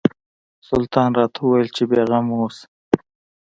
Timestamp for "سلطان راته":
0.67-1.39